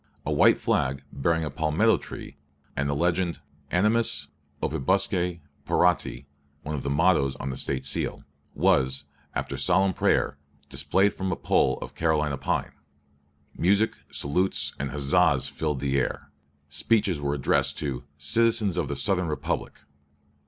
A 0.25 0.31
white 0.33 0.59
flag, 0.59 1.03
bearing 1.13 1.43
a 1.45 1.51
palmetto 1.51 1.97
tree 1.99 2.35
and 2.75 2.89
the 2.89 2.95
legend 2.95 3.39
Animis 3.71 4.29
opibusque 4.63 5.39
parati 5.63 6.25
(one 6.63 6.73
of 6.73 6.81
the 6.81 6.89
mottoes 6.89 7.35
on 7.35 7.51
the 7.51 7.55
State 7.55 7.85
seal), 7.85 8.23
was, 8.55 9.03
after 9.35 9.57
solemn 9.57 9.93
prayer, 9.93 10.39
displayed 10.69 11.13
from 11.13 11.31
a 11.31 11.35
pole 11.35 11.77
of 11.83 11.93
Carolina 11.93 12.39
pine. 12.39 12.71
Music, 13.55 13.95
salutes, 14.09 14.73
and 14.79 14.89
huzzahs 14.89 15.47
filled 15.49 15.81
the 15.81 15.99
air. 15.99 16.31
Speeches 16.67 17.21
were 17.21 17.35
addressed 17.35 17.77
to 17.77 18.03
"citizens 18.17 18.77
of 18.77 18.87
the 18.87 18.95
Southern 18.95 19.27
Republic." 19.27 19.81